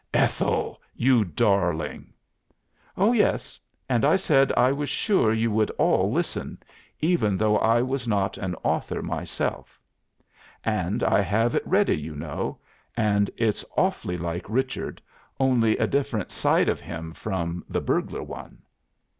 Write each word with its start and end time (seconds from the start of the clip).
"Ethel! 0.15 0.81
You 0.95 1.23
darling!" 1.23 2.11
"Oh, 2.97 3.13
yes, 3.13 3.59
and 3.87 4.03
I 4.03 4.15
said 4.15 4.51
I 4.57 4.71
was 4.71 4.89
sure 4.89 5.31
you 5.31 5.51
would 5.51 5.69
all 5.77 6.11
listen, 6.11 6.57
even 7.01 7.37
though 7.37 7.59
I 7.59 7.83
was 7.83 8.07
not 8.07 8.35
an 8.35 8.55
author 8.63 9.03
myself. 9.03 9.79
And 10.63 11.03
I 11.03 11.21
have 11.21 11.53
it 11.53 11.67
ready, 11.67 11.99
you 11.99 12.15
know, 12.15 12.57
and 12.97 13.29
it's 13.37 13.63
awfully 13.77 14.17
like 14.17 14.49
Richard, 14.49 15.03
only 15.39 15.77
a 15.77 15.85
different 15.85 16.31
side 16.31 16.67
of 16.67 16.79
him 16.79 17.13
from 17.13 17.63
the 17.69 17.79
burglar 17.81 18.23
one." 18.23 18.63